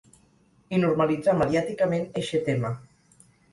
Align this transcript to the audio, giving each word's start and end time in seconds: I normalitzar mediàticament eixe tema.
I 0.77 0.79
normalitzar 0.83 1.37
mediàticament 1.43 2.09
eixe 2.25 2.43
tema. 2.51 2.75